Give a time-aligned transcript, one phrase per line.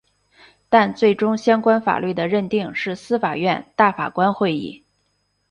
[0.67, 4.83] 但最终相关法律的认定是司法院大法官会议。